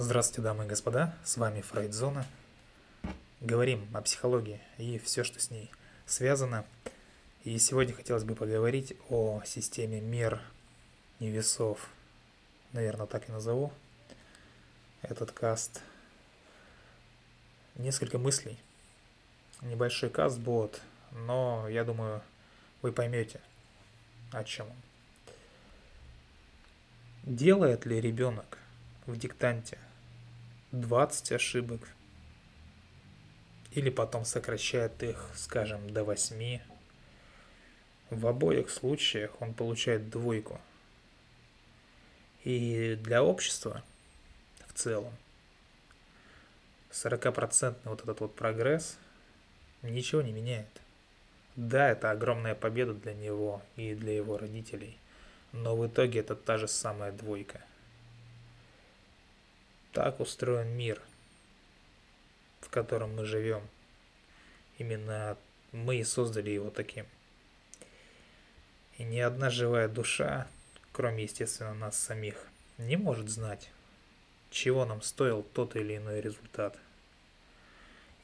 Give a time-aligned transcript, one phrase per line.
[0.00, 2.24] Здравствуйте, дамы и господа, с вами Фрейдзона.
[3.40, 5.72] Говорим о психологии и все, что с ней
[6.06, 6.64] связано.
[7.42, 10.40] И сегодня хотелось бы поговорить о системе мер
[11.18, 11.88] и весов.
[12.72, 13.72] Наверное, так и назову
[15.02, 15.82] этот каст.
[17.74, 18.56] Несколько мыслей.
[19.62, 20.80] Небольшой каст будет,
[21.10, 22.22] но я думаю,
[22.82, 23.40] вы поймете,
[24.30, 24.76] о чем он.
[27.24, 28.58] Делает ли ребенок
[29.04, 29.76] в диктанте
[30.72, 31.80] 20 ошибок,
[33.72, 36.60] или потом сокращает их, скажем, до 8.
[38.10, 40.60] В обоих случаях он получает двойку.
[42.44, 43.82] И для общества
[44.66, 45.14] в целом
[46.90, 48.98] 40% вот этот вот прогресс
[49.80, 50.68] ничего не меняет.
[51.56, 54.98] Да, это огромная победа для него и для его родителей,
[55.52, 57.62] но в итоге это та же самая двойка–
[59.92, 61.00] так устроен мир,
[62.60, 63.62] в котором мы живем.
[64.78, 65.36] Именно
[65.72, 67.06] мы и создали его таким.
[68.96, 70.48] И ни одна живая душа,
[70.92, 72.36] кроме, естественно, нас самих,
[72.78, 73.70] не может знать,
[74.50, 76.76] чего нам стоил тот или иной результат.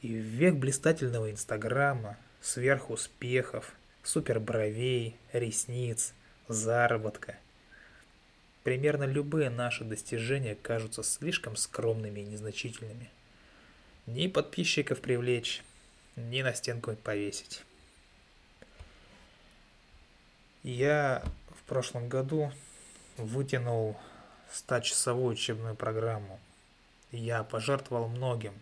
[0.01, 6.13] И в век блистательного Инстаграма, сверхуспехов, супербровей, ресниц,
[6.47, 7.37] заработка–
[8.65, 13.11] Примерно любые наши достижения кажутся слишком скромными и незначительными.
[14.07, 15.63] Ни подписчиков привлечь,
[16.15, 17.63] ни на стенку повесить.
[20.63, 22.51] Я в прошлом году
[23.17, 23.99] вытянул
[24.51, 26.39] 100-часовую учебную программу.
[27.11, 28.55] Я пожертвовал многим,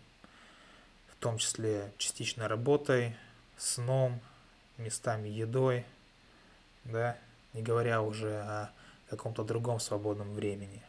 [1.08, 3.16] в том числе частично работой,
[3.56, 4.20] сном,
[4.76, 5.86] местами едой,
[6.84, 7.16] да,
[7.54, 8.70] не говоря уже о
[9.08, 10.82] каком-то другом свободном времени.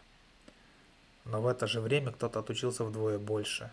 [1.25, 3.71] Но в это же время кто-то отучился вдвое больше.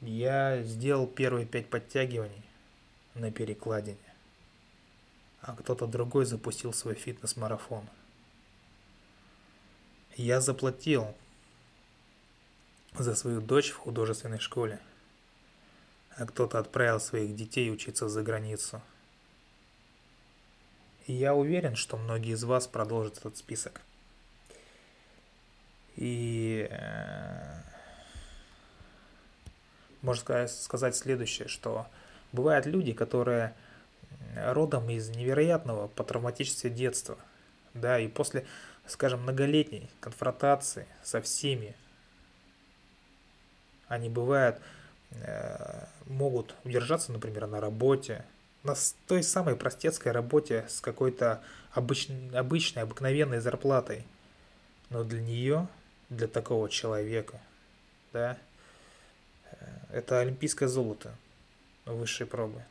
[0.00, 2.42] Я сделал первые пять подтягиваний
[3.14, 3.98] на перекладине,
[5.40, 7.88] а кто-то другой запустил свой фитнес-марафон.
[10.16, 11.14] Я заплатил
[12.98, 14.80] за свою дочь в художественной школе,
[16.16, 18.82] а кто-то отправил своих детей учиться за границу–
[21.12, 23.82] и я уверен, что многие из вас продолжат этот список.
[25.96, 27.60] И э,
[30.00, 31.86] можно сказать следующее, что
[32.32, 33.52] бывают люди, которые
[34.34, 37.18] родом из невероятного по травматического детства,
[37.74, 38.46] да, и после,
[38.86, 41.76] скажем, многолетней конфронтации со всеми,
[43.88, 44.62] они бывают,
[45.10, 48.24] э, могут удержаться, например, на работе,
[48.62, 48.74] на
[49.06, 51.42] той самой простецкой работе с какой-то
[51.72, 54.04] обычной, обычной, обыкновенной зарплатой.
[54.90, 55.68] Но для нее,
[56.10, 57.40] для такого человека,
[58.12, 58.38] да,
[59.50, 59.56] э,
[59.92, 61.14] это олимпийское золото
[61.86, 62.62] высшей пробы.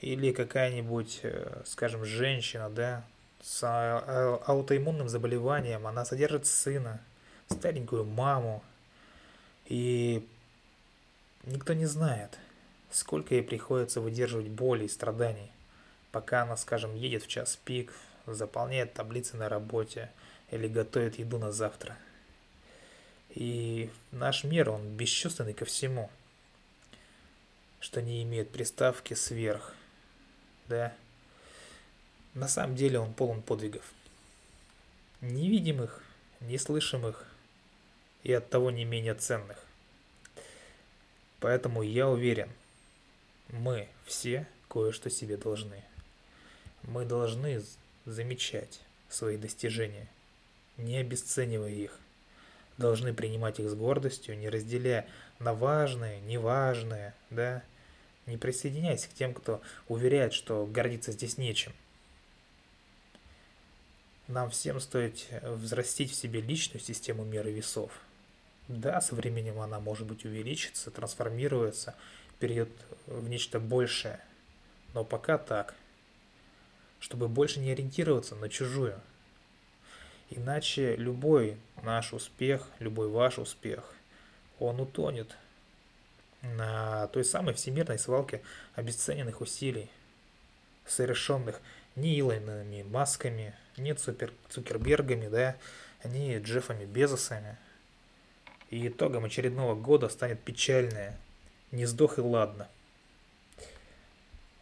[0.00, 3.04] Или какая-нибудь, э, скажем, женщина, да,
[3.40, 7.00] с а, а, аутоиммунным заболеванием, она содержит сына,
[7.48, 8.62] старенькую маму,
[9.66, 10.28] и
[11.44, 12.38] никто не знает–
[12.92, 15.50] сколько ей приходится выдерживать боли и страданий,
[16.12, 17.92] пока она, скажем, едет в час пик,
[18.26, 20.10] заполняет таблицы на работе
[20.50, 21.96] или готовит еду на завтра.
[23.30, 26.10] И наш мир, он бесчувственный ко всему,
[27.80, 29.74] что не имеет приставки сверх,
[30.68, 30.94] да.
[32.34, 33.84] На самом деле он полон подвигов.
[35.20, 36.02] Невидимых,
[36.40, 37.26] неслышимых
[38.22, 39.58] и оттого не менее ценных.
[41.40, 42.50] Поэтому я уверен–
[43.52, 45.84] мы все кое-что себе должны.
[46.82, 47.62] Мы должны
[48.04, 50.08] замечать свои достижения,
[50.76, 51.98] не обесценивая их.
[52.78, 55.06] Должны принимать их с гордостью, не разделяя
[55.38, 57.62] на важное, неважное, да.
[58.26, 61.72] Не присоединяйся к тем, кто уверяет, что гордиться здесь нечем.
[64.28, 67.92] Нам всем стоит взрастить в себе личную систему меры весов.
[68.68, 71.94] Да, со временем она может быть увеличится, трансформируется
[72.42, 72.70] перейдет
[73.06, 74.18] в нечто большее.
[74.94, 75.76] Но пока так.
[76.98, 79.00] Чтобы больше не ориентироваться на чужую.
[80.28, 83.94] Иначе любой наш успех, любой ваш успех,
[84.58, 85.36] он утонет
[86.40, 88.42] на той самой всемирной свалке
[88.74, 89.88] обесцененных усилий,
[90.84, 91.60] совершенных
[91.94, 95.56] не Илонами Масками, не Цукер, Цукербергами, да,
[96.02, 97.56] не Джеффами Безосами.
[98.70, 101.16] И итогом очередного года станет печальное–
[101.72, 102.68] не сдох и ладно.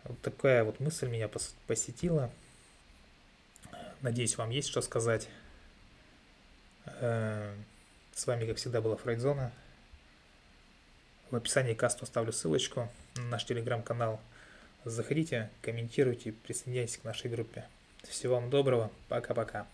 [0.05, 1.29] Вот такая вот мысль меня
[1.67, 2.31] посетила.
[4.01, 5.29] Надеюсь, вам есть что сказать.
[6.87, 7.55] Э,
[8.15, 9.53] с вами, как всегда, была Фрейдзона.
[11.31, 14.21] В описании касту оставлю ссылочку на наш телеграм-канал.
[14.85, 17.67] Заходите, комментируйте, присоединяйтесь к нашей группе.
[18.09, 18.91] Всего вам доброго.
[19.09, 19.67] Пока-пока.